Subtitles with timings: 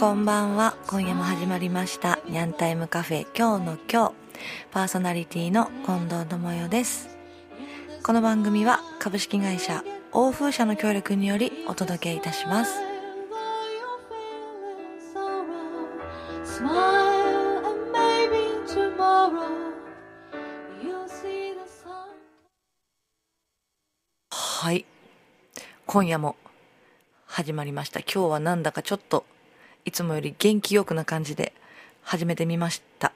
[0.00, 0.78] こんばんは。
[0.86, 2.20] 今夜も始まりました。
[2.26, 3.26] ニャンタイムカフェ。
[3.36, 4.14] 今日の今日。
[4.70, 7.18] パーソナリティの近藤智代です。
[8.02, 12.80] この番組は株式会社欧風社の協力によりお届けいたします。
[24.30, 24.86] はい。
[25.84, 26.36] 今夜も
[27.26, 28.00] 始まりました。
[28.00, 29.26] 今日はなんだかちょっと
[29.84, 31.52] いつもより元気よくな感じで
[32.02, 33.12] 始めてみました。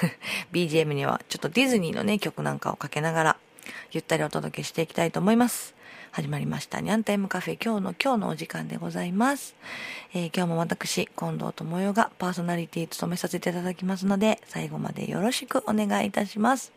[0.52, 3.36] BGM にはちょっとディズニーのね曲なんかをかけながら
[3.92, 5.74] ゆったりお届けしていきたいと思います。
[6.10, 6.80] 始まりました。
[6.80, 9.54] ニャンタイムカフェ今日の今日のお時間でございます、
[10.14, 16.72] えー、今日も私近藤智代がパーソナリティ務めさせていただきますので最後までよろしくお願いいたします。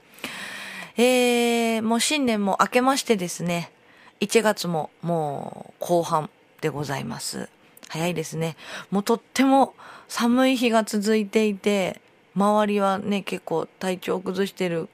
[0.98, 3.72] えー、もう新年も明けましてですね
[4.20, 7.50] 1月ももう後半でございます。
[7.92, 8.56] 早いですね。
[8.90, 9.76] もうとっても
[10.08, 12.00] 寒い日が続いていて、
[12.36, 14.88] 周りはね、結構体調を崩してる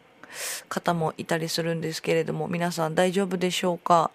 [0.67, 4.09] 方もいたりするんですけれども、皆さん大丈夫でしょうか？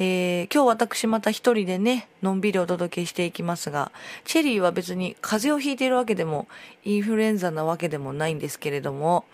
[0.00, 3.92] えー、今日私また一人でね、のんびりお届けしていきますが、
[4.24, 6.48] チェリーは別に風邪をひいているわけでも、
[6.84, 9.24] インフルエンザなわけでもないんですけれども、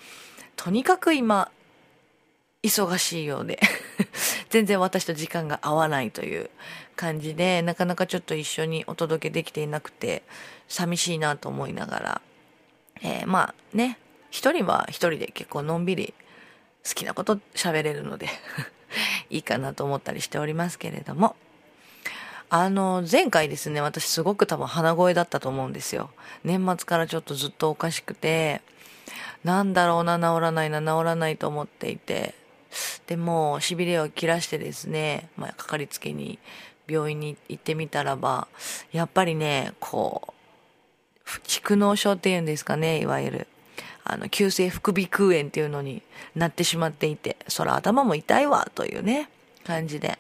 [0.57, 1.51] とにかく今、
[2.63, 3.61] 忙しいようで
[4.55, 6.49] 全然私と時間が合わないという
[6.95, 10.23] 感じで、なかなかちょっと一緒にお届けできていなくて、
[10.69, 12.21] 寂しいなと思いながら、
[13.03, 13.99] えー、まあね、
[14.31, 16.15] 一人は一人で結構のんびり
[16.89, 18.29] 好きなこと喋れるので
[19.29, 21.35] いいかなと思ったりしておりますけれども、
[22.49, 26.11] あの、前回ですね、私すごく多分鼻声だったと思うんですよ。
[26.45, 28.63] 年末からちょっとずっとおかしくて、
[29.43, 32.37] なんだろうな、治らないな、治らないと思っていて、
[33.07, 36.39] でも、痺れを切らしてですね、まあ、かかりつけに
[36.87, 38.49] 病院に行ってみたらば、
[38.93, 43.47] やっぱりね、こう、蓄膿症っていうんですかね、いわゆる。
[44.05, 46.03] あの、急性副鼻腔炎っていうのに
[46.35, 49.31] なってしまっていて、そら頭も痛いわ、というね、
[49.65, 50.19] 感じで、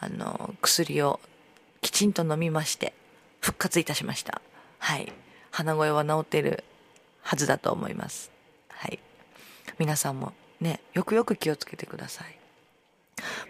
[0.00, 1.20] あの、薬を
[1.80, 2.92] きちんと飲みまして、
[3.40, 4.40] 復活いたしました。
[4.78, 5.12] はい。
[5.50, 6.64] 鼻声は治っている
[7.22, 8.30] はずだと思います。
[8.68, 8.98] はい。
[9.78, 12.36] 皆さんもね、よくよく気をつけてください。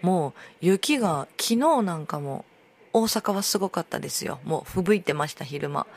[0.01, 2.45] もう雪が昨日なんかも
[2.91, 4.39] 大阪はすごかったですよ。
[4.43, 5.87] もう吹雪いてました、昼間。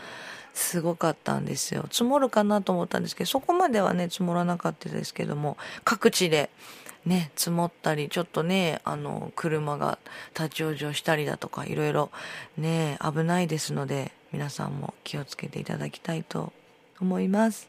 [0.54, 1.84] すごかったんですよ。
[1.90, 6.48] 積もるかなと思ったんですけど、そこまではね、積もらなかったですけども、各地で
[7.04, 9.98] ね、積もったり、ちょっとね、あの、車が
[10.34, 12.10] 立ち往生したりだとか、いろいろ
[12.56, 16.52] ね、危ないですので、皆さんも気をつけていただきたいと
[17.00, 17.68] 思います。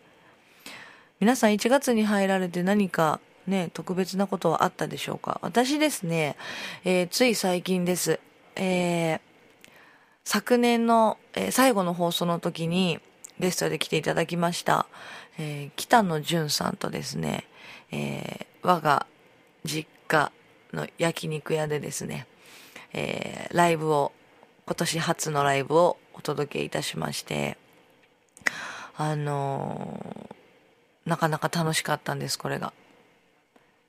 [1.19, 5.39] 皆さん1月に入られて何かね、特別なことはあったでしょうか？
[5.41, 6.35] 私ですね、
[6.83, 8.19] えー、つい最近です。
[8.55, 9.19] えー、
[10.23, 12.99] 昨年の、えー、最後の放送の時に
[13.39, 14.87] ゲストで来ていただきました、
[15.37, 17.45] えー、北野淳さんとですね、
[17.91, 19.05] えー、我が
[19.63, 20.31] 実家
[20.73, 22.27] の焼肉屋でですね、
[22.93, 24.11] えー、ライブを、
[24.65, 27.57] 今年初のライブをお届けいたしまして、
[28.97, 32.73] あのー、なかなか楽しかったんです、これが。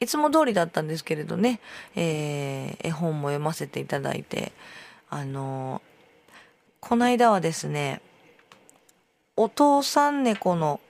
[0.00, 1.60] いつも通りだったんですけれどね、
[1.96, 4.52] えー、絵本も読ませていただいて、
[5.10, 5.82] あの
[6.80, 8.00] この間はですね、
[9.36, 10.80] お父さん猫の、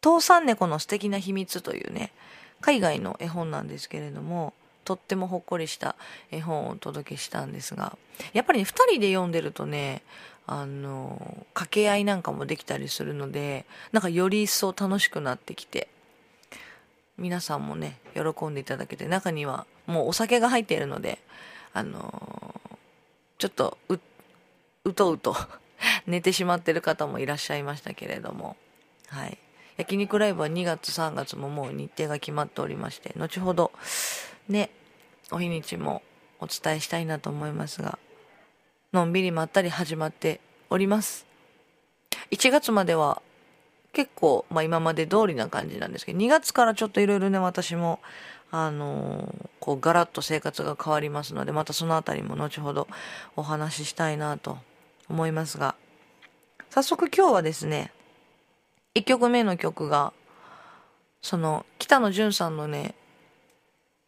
[0.00, 2.12] 父さん猫の素敵な秘密というね、
[2.60, 4.52] 海外の絵本なんですけれども、
[4.84, 5.96] とってもほっこりした
[6.30, 7.96] 絵本をお届けしたんですが、
[8.32, 10.02] やっぱりね、二人で読んでるとね、
[10.46, 15.88] あの、掛け合いなんかもできたりするので、なんかより一層楽しくなってきて、
[17.18, 21.18] 皆さんもね、喜んでいただけて、中にはもうお酒が入っているので、
[21.72, 22.76] あのー、
[23.38, 23.98] ちょっとう、
[24.84, 25.36] うとうと
[26.06, 28.56] 寝てしまってる方もいらっしゃいましたけれども、
[29.08, 29.38] はい。
[29.76, 33.72] 焼肉ライブは2月3月ももう日程が決まっておりまして、後ほど、
[34.48, 34.70] ね、
[35.30, 36.02] お日にちも
[36.40, 37.98] お伝えしたいなと思いますが、
[38.92, 40.40] のんびりまったり始まって
[40.70, 41.26] おります。
[42.30, 43.22] 1月までは
[43.98, 47.98] 結構、まあ今まで通りな感じなんですけど、2月からちょっといろいろね、私も、
[48.52, 52.86] あのー、こう、ガラッと生活が変わりますので、またそのあたりも後ほど
[53.34, 54.58] お話ししたいなと
[55.10, 55.74] 思いますが、
[56.70, 57.90] 早速今日はですね、
[58.94, 60.12] 1曲目の曲が、
[61.20, 62.94] その、北野淳さんのね、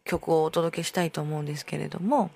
[0.05, 2.31] 曲をお届けしたいと思うんですけれども、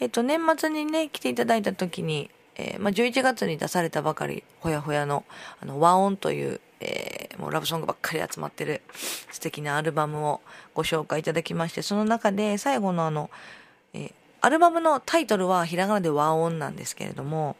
[0.00, 5.24] えっと、年末にね、来ていただいた時に、えー、まあ、11月に出されたばかり、ほやほやの、
[5.62, 8.82] あの、和音という、えー、もうラブソングばっかり集まってる
[9.30, 10.40] 素敵なアルバムを
[10.74, 13.30] ご紹介いただきまして、その中で最後のあの、
[13.94, 17.56] えー、アルバムのタイトルはひらがなで和音なんですけれども、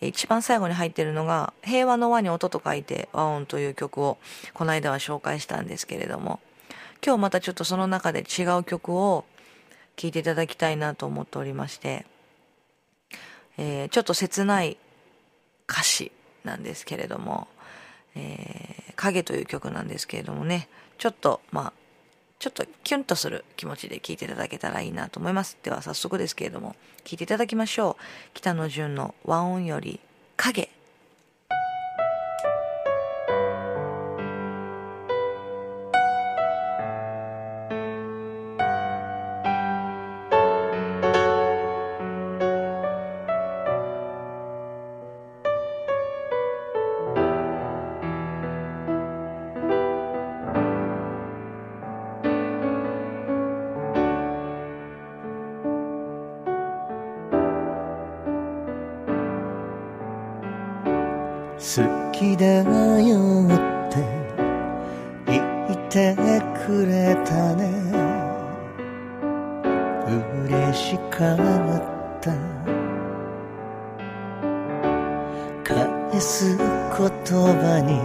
[0.00, 4.18] 一番最後に入ってるのが、平和の和に音と書いて和音という曲を
[4.54, 6.38] この間は紹介したんですけれども、
[7.04, 9.24] 今日またちょっとその中で違う曲を
[9.96, 12.06] 聴いていただきたいなと思っておりまして、
[13.58, 14.78] えー、ちょっと切ない
[15.68, 16.12] 歌詞
[16.44, 17.48] なんですけれども、
[18.14, 21.72] えー、影という曲なんですけれどもね、ちょっと、まあ、
[22.38, 25.58] ちょっとキュンとする気持ちで聴いていただけたらいいなと思います。
[25.62, 28.02] では早速ですけれども、聴いていただきましょう。
[28.34, 30.00] 北野純の和音より
[30.36, 30.70] 影。
[61.78, 63.48] 好きだよっ
[63.88, 63.94] て
[65.26, 65.40] 言
[65.76, 66.16] って
[66.66, 67.70] くれたね。
[70.44, 71.38] 嬉しかっ
[72.20, 72.32] た。
[75.62, 76.66] 返す言
[76.96, 78.00] 葉に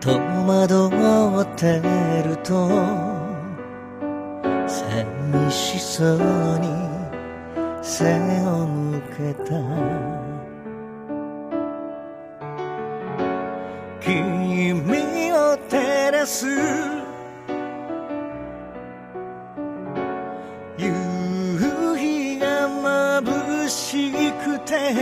[0.00, 0.10] 戸
[0.46, 1.80] 惑って
[2.28, 2.68] ると
[4.66, 6.18] 寂しそう
[6.58, 6.68] に
[7.80, 8.04] 背
[8.42, 10.37] を向けた。
[14.08, 16.46] 君を照らす。
[20.78, 20.88] 夕
[21.98, 22.70] 日が
[23.20, 24.94] 眩しくて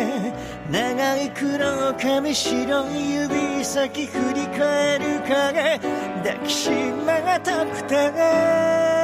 [0.73, 8.96] 長い黒髪白い指先振り返る影抱きしめたくて。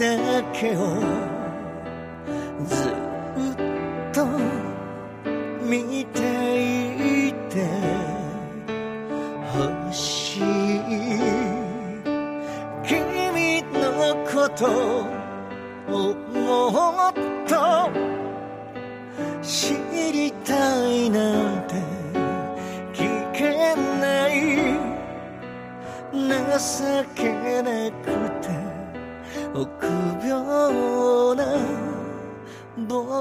[0.00, 1.19] だけを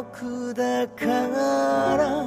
[0.01, 1.05] 僕だか
[1.97, 2.23] ら。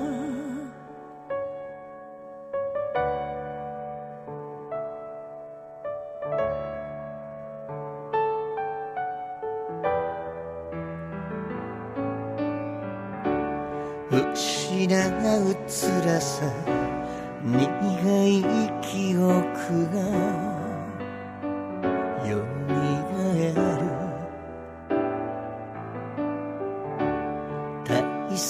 [14.11, 16.45] 失う辛さ
[17.43, 18.43] 苦い
[18.83, 20.62] 記憶が。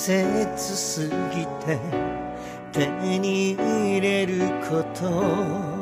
[0.04, 1.78] 切すぎて
[2.72, 5.81] 手に入れること。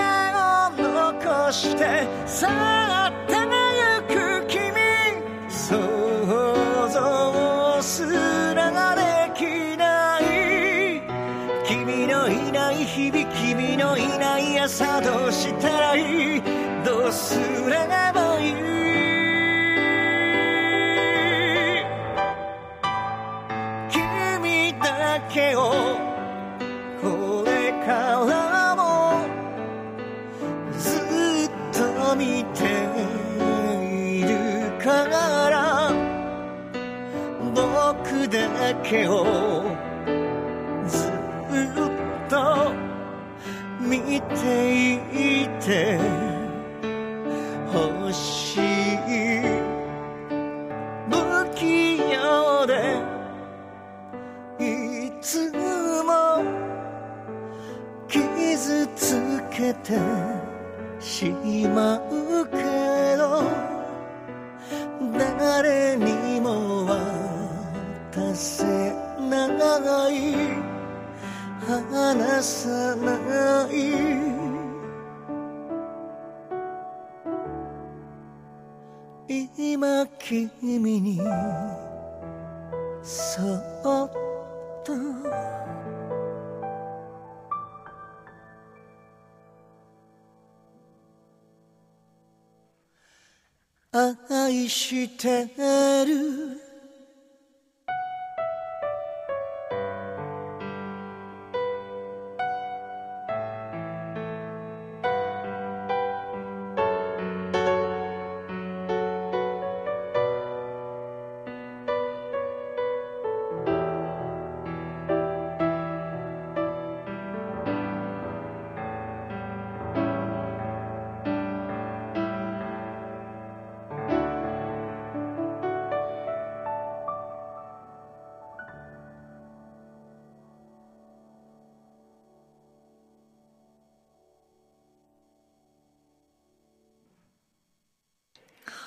[1.23, 3.35] かして去って
[3.77, 4.59] ゆく君
[5.49, 5.77] 想
[6.89, 8.07] 像す
[8.55, 11.03] らできない
[11.67, 16.43] 君のいない日々君のいない朝どうしたらいい
[16.85, 18.55] どうすればいい
[23.91, 25.84] 君だけを
[38.35, 39.25] だけを
[40.89, 41.11] ずっ
[42.29, 42.73] と
[43.81, 45.99] 見ていて
[47.73, 48.61] ほしい
[51.09, 51.13] 不
[51.55, 52.99] 器用で
[54.59, 55.53] いつ
[56.05, 56.43] も
[58.09, 59.97] 傷つけて
[60.99, 61.31] し
[61.73, 62.24] まう。
[72.45, 73.75] さない。
[79.57, 81.19] 今君に
[83.03, 84.13] そっ
[84.85, 84.95] と。
[94.29, 95.49] 愛して
[96.05, 96.64] る。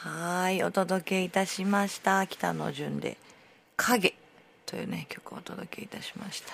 [0.08, 2.26] はい、お届けいたしました。
[2.28, 3.18] 北野純で、
[3.76, 4.16] 影
[4.66, 6.54] というね、曲をお届けいたしました。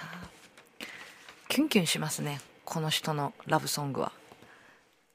[1.49, 4.11] キュンキュンしますね、この人のラブソングは。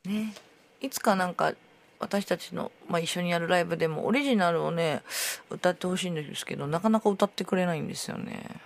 [0.04, 0.34] ね、
[0.80, 1.52] いつかなんか、
[1.98, 5.02] 私たちの、まあ、一緒にやるライブでもオリジナルをね、
[5.50, 8.60] 歌ってほしいんですけど、なかなか歌ってくれないんですよね。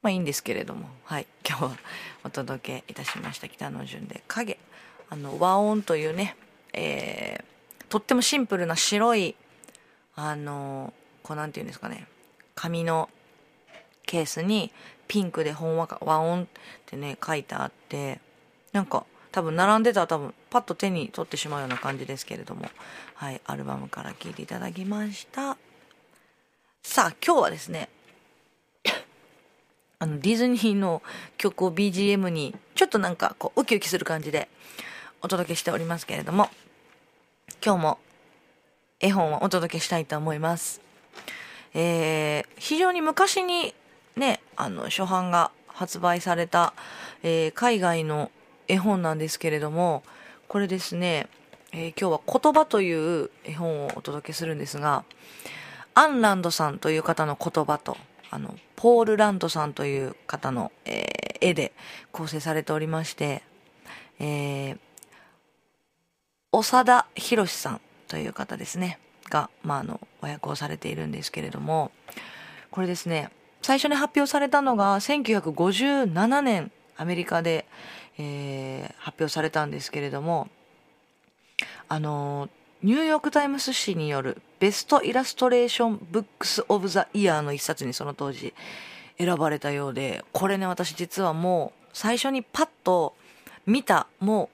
[0.00, 1.76] まあいいんですけれども、はい、今日は
[2.24, 4.58] お届けいたしました北野純で影。
[5.10, 6.34] あの、和音というね、
[6.72, 7.53] えー
[7.88, 9.34] とってもシンプルな白い、
[10.16, 12.06] あの、こうなんていうんですかね、
[12.54, 13.08] 紙の
[14.06, 14.72] ケースに
[15.08, 16.46] ピンクで本和和音っ
[16.86, 18.20] てね、書いてあって、
[18.72, 22.68] なんか多分並んでたら多分パッと手に取ってしまうような感じですけれども、
[23.14, 25.56] はい、アルバムから聴いていただきました。
[26.82, 27.88] さあ、今日はですね、
[29.98, 31.02] あの、ディズニーの
[31.38, 34.48] 曲を BGM に、ちょっとなんかこう、ウキウキする感じで
[35.22, 36.50] お届けしておりますけれども、
[37.64, 37.98] 今日も
[39.00, 40.82] 絵本をお届けしたいと思います。
[41.72, 43.74] えー、非常に昔に
[44.16, 46.74] ね、あの、初版が発売された、
[47.22, 48.30] えー海外の
[48.68, 50.02] 絵本なんですけれども、
[50.46, 51.26] これですね、
[51.72, 55.04] えー今日は言葉という絵本をお届けするんですが、
[55.94, 57.96] アンランドさんという方の言葉と、
[58.30, 61.72] あの、ポール・ランドさんという方の、えー絵で
[62.12, 63.42] 構成されておりまして、
[64.18, 64.78] えー
[66.62, 68.98] 長田弘さんという方ですね、
[69.30, 71.90] が、まあ、あの、和訳をされているんですけれども、
[72.70, 73.30] これですね、
[73.62, 77.66] 最初に発表されたのが1957年アメリカで、
[78.18, 80.48] えー発表されたんですけれども、
[81.88, 82.48] あの、
[82.82, 88.54] ニューヨークタイムズ紙による Best Illustration Books of the Year の一冊にその当時
[89.18, 93.14] 選ばれたようで、これね、私実はもう最初にパッと
[93.66, 94.48] 見た、もう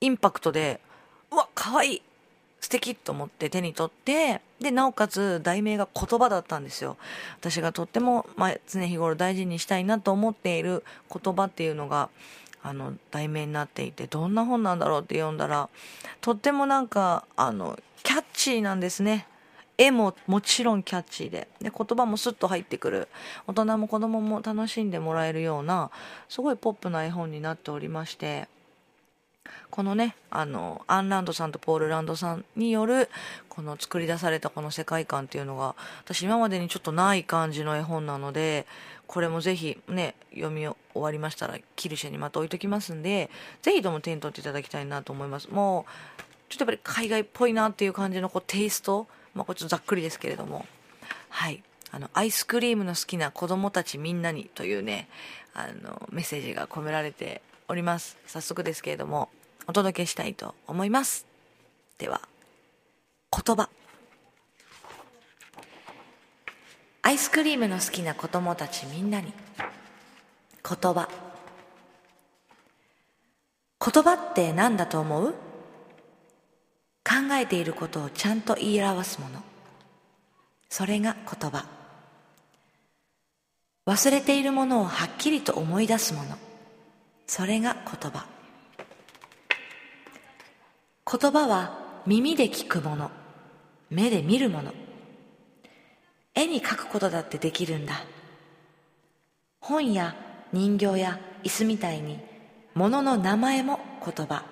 [0.00, 0.80] インパクトで、
[1.30, 2.02] うわ、可愛い
[2.60, 6.96] 素敵と思って手に取って、で、なおかつ題名が言葉だったんですよ。
[7.38, 12.10] 私がとっても、まあ、常日頃大事にしたいなと思っている言葉っていうのが、
[12.62, 15.68] あの、題名になっていて、どんな本なんだろうって読んだら、
[16.20, 19.26] とってもなんか、あの、キャッチーなんですね。
[19.80, 23.08] 絵ももちろんキャッチーでで言葉もスッと入ってくる
[23.46, 25.90] 大人も子供も楽しんでもらえるような
[26.28, 28.46] すごいポップな絵本になっておりまして
[29.70, 33.08] このねあのアン・ランドさんとポール・ランドさんによる
[33.48, 38.66] この作り出されたこの世界観っていうのが私今までにちょっとない感じの絵本なので
[39.06, 43.30] これもぜひね読み終わりましたらキルシェにまた置いときますんで
[43.62, 45.48] ぜひとも手に取っていただきたいなと思います。
[45.50, 50.66] もうちょっとやっぱり海外っぽいなっていう感じのこうテイストまあこれちょっとざっくりですけれども。
[51.28, 51.62] はい。
[51.92, 55.08] あのアイスクリームの好きな子供たちみんなにというね
[55.54, 58.16] あのメッセージが込められております。
[58.26, 59.28] 早速ですけれども
[59.66, 61.24] お届けしたいと思います。
[61.98, 62.20] では
[63.32, 63.70] 言葉。
[67.02, 69.32] アイスクリームの好きな子供たちみんなに
[70.62, 71.08] 言葉。
[73.82, 75.32] 言葉って何だと思う？
[77.02, 79.42] 考えていることをちゃんと言い表すもの。
[80.68, 81.66] それが言葉。
[83.86, 86.36] 忘れているものをはっきりと思い出すもの。
[87.30, 88.26] それが言葉。
[91.06, 93.12] 言葉は耳で聞くもの。
[93.88, 94.74] 目で見るもの。
[96.34, 98.04] 絵に描くことだってできるんだ。
[99.60, 100.16] 本や
[100.52, 102.18] 人形や椅子みたいに
[102.74, 104.42] 物の名前も言葉。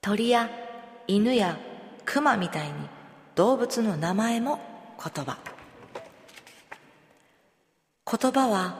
[0.00, 0.50] 鳥や
[1.06, 1.56] 犬や
[2.06, 2.74] 熊みたいに
[3.36, 4.58] 動物の名前も
[4.98, 5.38] 言葉。
[8.04, 8.74] 言葉は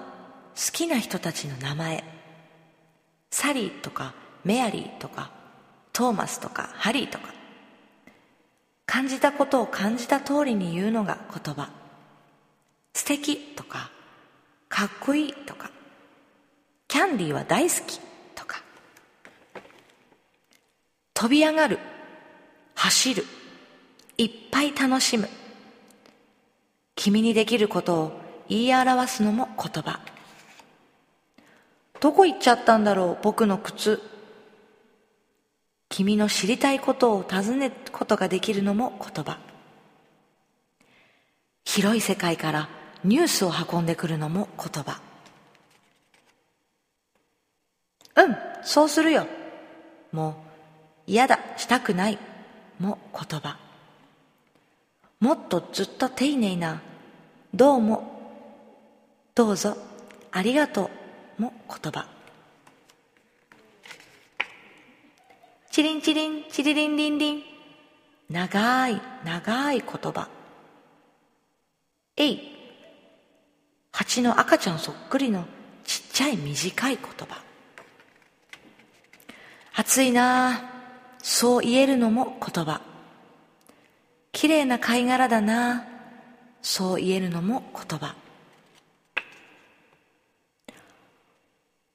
[0.57, 2.10] 好きな人たちの名前。
[3.31, 5.31] サリーとかメアリーとか
[5.93, 7.35] トーマスとかハリーとか。
[8.87, 11.71] 感じたことを感じた通りに言うのが言葉。
[12.93, 13.91] 素敵とか
[14.69, 15.71] かっこいいとか。
[16.89, 18.01] キャンディーは大好き
[18.35, 18.63] とか。
[21.15, 21.79] 飛び上がる
[22.75, 23.25] 走る。
[24.17, 25.29] いっぱい楽しむ。
[26.97, 30.01] 君にできることを言い表すのも言葉。
[32.01, 34.01] どこ行っちゃったんだろう僕の靴。
[35.91, 39.39] 君の知りたいことを尋ねることができるのも言葉。
[41.65, 42.69] 広い世界から
[43.05, 45.01] ニュースを運んでくるのも言葉。
[48.17, 49.27] うんそうするよ。
[50.13, 50.35] もう
[51.07, 52.19] 嫌だしたくない
[52.79, 53.59] も言葉。
[55.21, 56.81] もっとずっと丁寧な
[57.53, 58.21] どうも
[59.35, 59.77] どうぞ
[60.33, 61.00] ありがとう。
[61.41, 62.07] も言葉。
[65.71, 67.43] チリンチリンチリリンリンリン。
[68.29, 70.29] 長い長い言葉。
[72.17, 72.41] えい
[73.91, 75.45] 蜂の赤ちゃんそっくりの
[75.85, 77.43] ちっちゃい短い言葉。
[79.75, 80.63] 暑いな
[81.23, 82.83] そう言えるのも言葉。
[84.33, 85.87] 綺麗な貝殻だな
[86.63, 88.15] そう言えるのも言葉。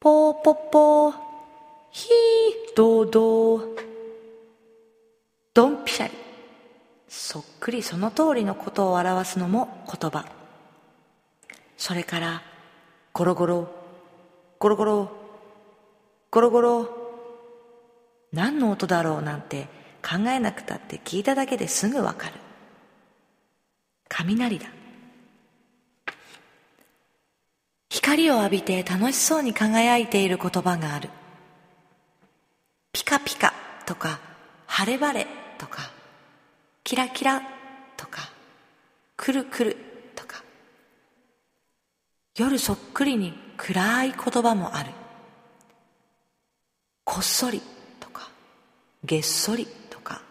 [0.05, 1.13] ポーポッポー
[1.89, 3.59] ヒードド
[5.51, 6.13] ドンピシャリ。
[7.07, 10.27] そっくりその通りのことを表すのも言葉。
[11.75, 12.43] それから
[13.13, 13.67] ゴロゴロ
[14.59, 15.11] ゴロゴロ
[16.29, 16.89] ゴロゴロ
[18.31, 19.63] 何の音だろうなんて
[20.03, 22.33] 考えなくたって聞いただけですぐわかる。
[24.07, 24.74] 雷だ。
[27.89, 31.09] 光を浴びて楽しそうに輝いている言葉がある。
[32.91, 33.53] ピカピカ
[33.85, 34.19] とか
[34.67, 35.91] 晴れ晴れとか
[36.83, 37.41] キラキラ
[37.97, 38.29] とか
[39.17, 39.77] くるくる
[40.15, 40.43] とか。
[42.37, 44.91] 夜そっくりに暗い言葉もある。
[47.05, 47.61] こっそり
[47.99, 48.29] とか
[49.03, 50.21] げっそりとか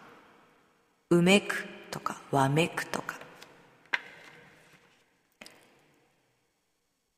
[1.09, 3.24] うめくとかわめくとか。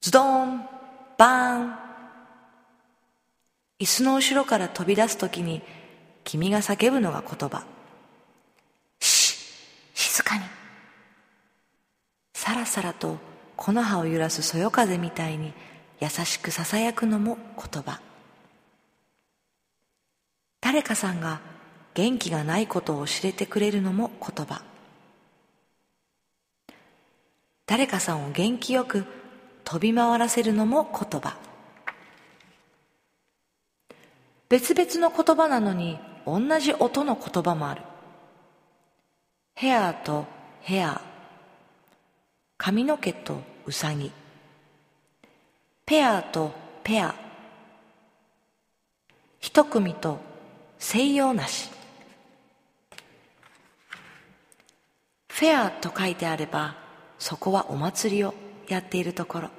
[0.08, 0.66] ズドン
[1.18, 1.76] バーン。
[3.80, 5.62] 椅子の後ろから飛び出す時に
[6.24, 7.66] 君が叫ぶのが言葉。
[9.02, 9.36] し
[9.94, 10.44] 静かに。
[12.34, 13.18] さらさらと
[13.58, 15.52] 木の葉を揺らすそよ風みたいに
[16.00, 18.00] 優しくささやくのも言葉。
[20.62, 21.42] 誰かさんが
[21.96, 24.62] 元気がないことを知れてくれるのも言葉。
[27.66, 29.06] 誰かさんを元気よく
[29.70, 31.36] 飛び回らせるのも言葉。
[34.48, 37.82] 別々の言葉なのに同じ音の言葉もある。
[39.56, 40.26] ヘアと
[40.62, 41.02] ヘア。
[42.58, 44.10] 髪の毛とウサギ。
[45.86, 46.54] ペアと
[46.86, 47.14] ペア。
[49.42, 50.22] 一組と
[50.80, 51.70] 西洋なし
[55.28, 56.78] フェアと書いてあれば
[57.20, 58.34] そこはお祭りを
[58.70, 59.57] やっているところ。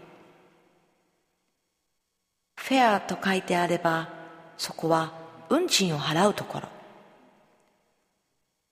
[2.69, 4.11] フェアと書いてあれば
[4.59, 5.15] そこは
[5.49, 6.69] 運賃を払うところ。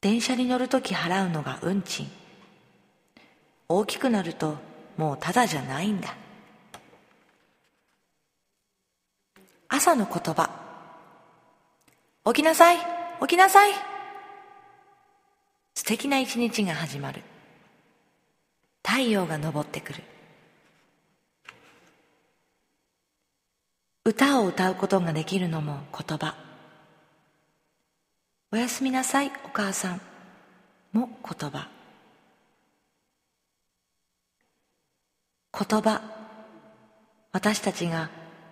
[0.03, 2.07] 電車に乗るとき払うのが運賃。
[3.71, 4.57] 大きくなると
[4.99, 6.15] もうただじゃないんだ。
[9.69, 10.51] 朝の言葉。
[12.27, 12.77] 起きなさい
[13.23, 13.73] 起きなさい。
[15.75, 17.23] 素敵な一日が始まる。
[18.87, 20.03] 太陽が昇ってくる。
[24.07, 26.37] 歌を歌うことができるのも言葉。
[28.53, 30.01] おやすみなさいお母さん。
[30.93, 31.67] も言葉。
[35.53, 36.03] 言葉。
[37.33, 38.09] 私たちが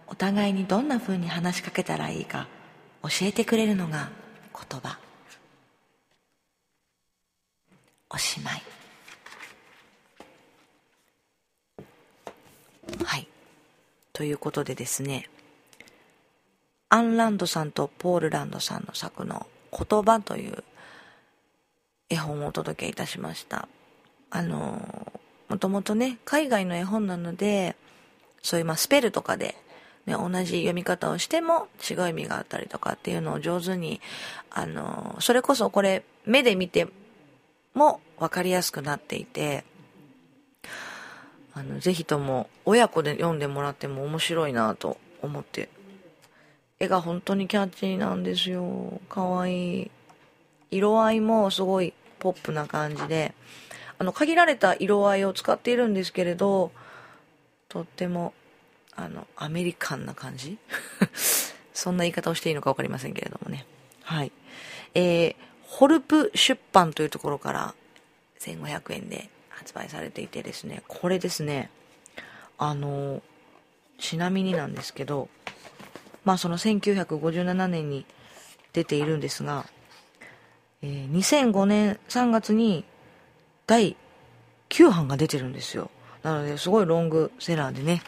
[0.08, 2.48] お互いにどんなふうに話しかけたらいいか
[3.04, 4.10] 教えてくれるのが
[4.52, 4.98] 言葉。
[8.10, 8.62] おしまい。
[13.04, 13.28] はい。
[14.12, 15.28] ということでですね
[16.94, 20.62] アン・ランドさんとポール・ランドさんの作の「言葉」という
[22.08, 23.66] 絵本をお届けいたしました。
[24.30, 25.12] あの
[25.48, 27.74] もともとね海外の絵本なので
[28.42, 29.56] そういうまあスペルとかで、
[30.06, 34.00] ね、同じ読み方をしても違う意味があったりとかっていうのを上手に
[34.50, 36.86] あのそれこそこれ目で見て
[37.74, 39.64] も分かりやすくなっていて
[41.54, 45.68] あのぜひとも親子で読んでもらっても面白いなと思って
[46.80, 49.00] 絵が本当にキャッチーなんですよ。
[49.08, 49.82] かわい。
[49.82, 49.90] い
[50.70, 53.34] 色合いもすごいポップな感じで。
[53.98, 56.72] あの限られた色合いを使っているんですけれど
[57.68, 58.34] とっても
[58.96, 60.58] あのアメリカンな感じ？
[61.72, 63.66] そんな言い方をしていいのか分かりませんけれどもね。
[64.02, 64.32] はい。
[64.94, 67.74] えー、ホルプ出版というところから
[68.40, 71.70] 1500円で発売されていてですねこれですね。
[72.58, 73.22] あの
[73.98, 75.28] ちなみになんですけど
[76.24, 78.06] まあその1957年に
[78.72, 79.66] 出ているんですが、
[80.82, 82.84] えー、2005年3月に
[83.66, 83.96] 第
[84.68, 85.90] 9版が出てるんですよ。
[86.22, 88.02] なのですごいロングセラーでね、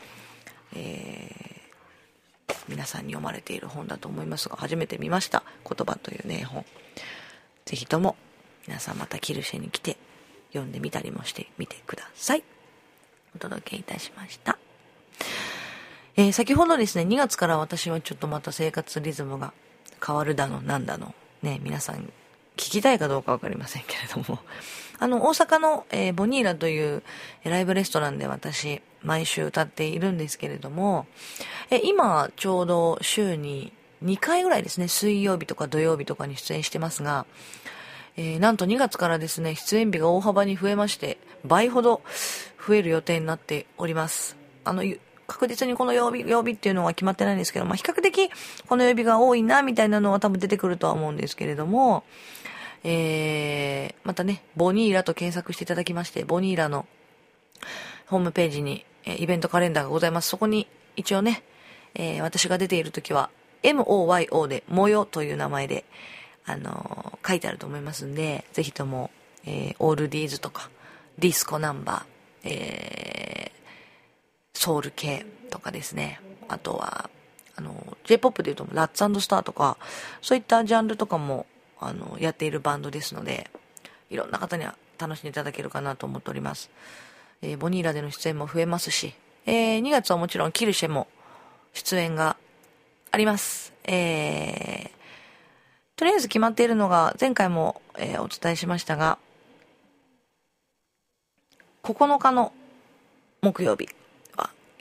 [0.74, 5.42] えー、皆さんに読まれている本だと思いますが、初めて見ました。
[5.64, 6.64] 言葉というね、本。
[7.64, 8.16] ぜひとも
[8.66, 9.96] 皆さんまたキルシェに来て
[10.52, 12.42] 読んでみたりもしてみてください。
[13.34, 14.65] お届けいたしました。
[16.18, 19.52] えー、先ほどですね、2月から私はちょっとまた生活リズムが
[20.04, 22.10] 変わるだの、なんだの、ね、皆さん
[22.56, 24.40] 聞きたいかどうかわかりませんけれども、
[24.98, 27.02] あの、大阪の、えー、ボニーラという
[27.44, 31.06] ライブレストランで私、毎週歌っているんですけれども、
[31.70, 37.26] え今、ちょうど週に2回ぐらいですね、水曜日とか土曜日とかに出演してますが、
[38.16, 42.00] えー、なんと2月からですね、出演日が大幅に増えまして、倍ほど
[42.66, 44.38] 増える予定になっております。
[44.64, 44.82] あの、
[45.26, 48.30] 確実にこの曜日、曜日っていうのは決まってないんですけど、まあ、比較的
[48.68, 52.04] この曜日が多いな、みたいなのは多分出てくるとは思うんですけれども、
[52.84, 56.86] えー、またね、ボニーラと検索していただきまして、ボニーラの
[58.06, 60.28] ホームページに、え、イベントカレンダーがございます。
[60.28, 61.42] そこに一応ね、
[61.94, 63.30] えー、私が出ている時は、
[63.62, 65.84] MOYO で、模様という名前で、
[66.44, 69.10] あのー、書いてあると思いますんで、ぜひとも、
[69.44, 70.70] えー、オールディーズとか、
[71.18, 73.65] ディスコナンバー、えー、
[74.56, 76.20] ソウル系とかですね。
[76.48, 77.10] あとは、
[77.56, 79.76] あの、J-POP で言うと、ラッツスターとか、
[80.22, 81.46] そういったジャンルとかも、
[81.78, 83.50] あの、やっているバンドですので、
[84.10, 86.70] いろんな方には楽しんでいただけるかなと思っております。
[87.42, 89.14] えー、ボニーラでの出演も増えますし、
[89.44, 91.06] えー、2月はもちろんキルシェも
[91.72, 92.36] 出演が
[93.10, 93.72] あります。
[93.84, 94.90] えー、
[95.96, 99.18] とりあえず決まっているのが、前回も、えー、お伝えしましたが、
[101.82, 102.52] 9日の
[103.42, 103.88] 木曜日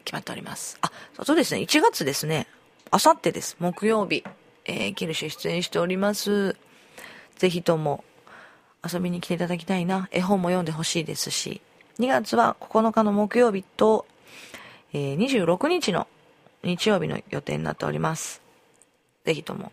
[0.05, 0.77] 決まっております。
[0.81, 0.91] あ、
[1.23, 2.47] そうですね、1月ですね。
[2.91, 3.57] あさってです。
[3.59, 4.23] 木曜日。
[4.65, 6.55] えー、キルシェ出演しております。
[7.35, 8.03] ぜひとも
[8.83, 10.09] 遊びに来ていただきたいな。
[10.11, 11.61] 絵本も読んでほしいですし、
[11.99, 14.05] 2月は9日の木曜日と、
[14.93, 16.07] えー、26日の
[16.63, 18.41] 日曜日の予定になっております。
[19.23, 19.71] ぜひとも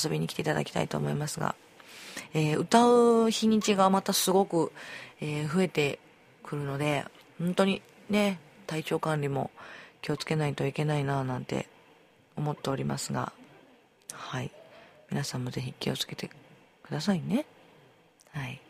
[0.00, 1.54] 遊びに来ていただきたいと思いますが、
[2.32, 4.72] えー、歌う日にちがまたすごく、
[5.20, 5.98] えー、増えて
[6.42, 7.04] くるので、
[7.38, 9.50] 本当にね、体調管理も
[10.02, 11.66] 気をつけないといけないななんて
[12.36, 13.32] 思っておりますが、
[14.12, 14.50] はい。
[15.10, 16.34] 皆さんもぜひ気をつけてく
[16.90, 17.46] ださいね。
[18.32, 18.60] はい。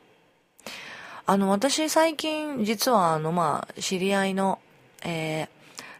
[1.26, 4.58] あの、私最近、実はあの、まあ、知り合いの、
[5.02, 5.48] えー、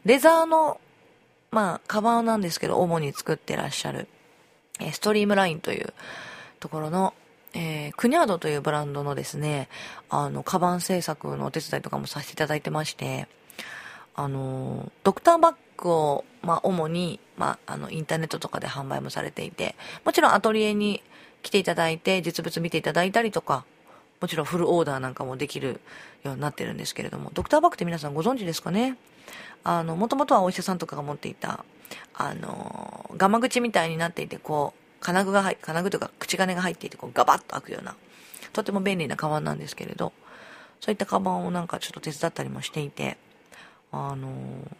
[0.04, 0.80] レザーの、
[1.50, 4.08] まあ、カバンなんですけど、主に作ってらっしゃる、
[4.80, 5.94] え、ストリームラインという
[6.60, 7.14] ところの、
[7.54, 9.68] えー、クニャードというブランドのですね、
[10.10, 13.28] あの、カバン製作のお手伝いとかもさせていただいてまして、
[14.14, 19.74] あの、ドクターバッグを、まあ、主に、まあ、あの、インターネットとかで販売もされていて、
[20.04, 21.02] もちろんアトリエに
[21.42, 23.64] 来ていただいて、実物見ていただいたりとか、
[24.20, 25.80] もちろんフルオーダーなんかもできる
[26.22, 28.96] ようになってるんですけれども、ドクターバッグって皆さんご存知ですかね？
[29.64, 31.64] あの、もともとはお医者さんとかが持っていた、
[32.14, 37.96] あの、ガマ口みたいになっていて、こう、金具が入金具というか口金が入っていて、こう、ガバッと開くような、
[38.52, 40.12] とても便利なカバンなんですけれど、
[40.80, 43.18] そういったカバンをなんかちょっと手伝ったりもしていて、
[43.94, 44.28] あの、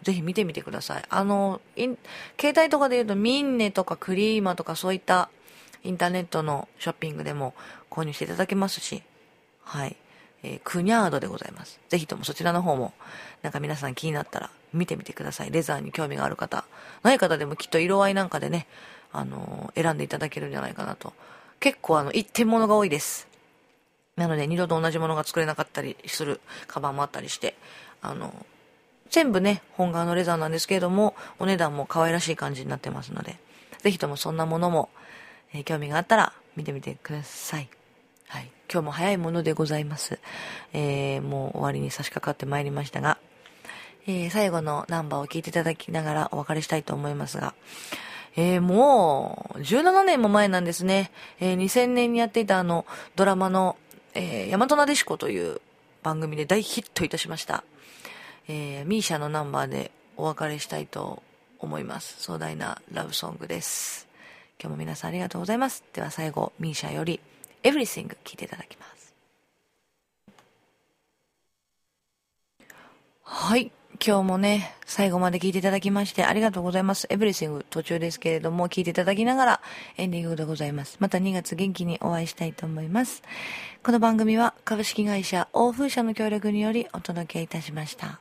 [0.02, 1.04] ぜひ見てみてください。
[1.08, 1.98] あの、携
[2.60, 5.30] 帯とかで言うとミンネとかクリーマとかそういった
[5.84, 7.54] インターネットのショッピングでも
[7.90, 9.02] 購入していただけますし、
[9.62, 9.96] はい。
[10.42, 11.80] えークニャードでございます。
[11.88, 12.92] ぜひともそちらの方も、
[13.42, 15.50] なんか皆さん気になったら見てみてください。
[15.50, 16.64] レザーに興味がある方。
[17.02, 18.66] ない方でもきっと色合いなんかでね、
[19.12, 21.12] あのー選んでいただけるんじゃないかなと。
[21.60, 23.28] 結構あの、一点物が多いです。
[24.16, 27.56] なので二度と同じものが作れなかったりするカバンもあったりして、
[28.00, 28.34] あの、
[29.14, 33.36] 全部ね、本革のレザーなんですけれども、お値段も可愛らしい感じになってますので、
[33.78, 34.88] ぜひともそんなものも、
[35.52, 37.68] えー興味があったら見てみてください。
[38.26, 38.50] はい。
[38.68, 40.18] 今日も早いものでございます。
[40.72, 43.18] えーもう終わりに差し掛かってまいりましたが、
[44.08, 47.54] えー最後のナンバーを聞いていただきながらお別れしたいと思いますが、
[48.34, 51.12] えーもう、17年も前なんですね。
[51.38, 53.76] えー2000年にやっていたあの、ドラマの、
[54.14, 55.60] えー、大和なでしこという
[56.02, 57.62] 番組で大ヒットいたしました。
[58.48, 61.22] えーミーシャのナンバーでお別れしたいと
[61.58, 62.22] 思います。
[62.22, 64.06] 壮大なラブソングです。
[64.60, 65.84] 今日も皆さんありがとうございます。
[65.92, 67.20] では最後、ミーシャより
[67.62, 69.14] Everything 聴いていただきます。
[73.22, 73.72] はい。
[74.04, 77.06] 今日もね、最後まで聞いていただきましてありがとうございます。
[77.06, 79.60] Everything 途中ですけれども、聞いていただきながら
[79.96, 80.96] エンディングでございます。
[81.00, 83.22] また2月元気にお会いしたいと思います。
[83.82, 88.20] この番組は株式会社欧風社の協力によりお届けいたしました。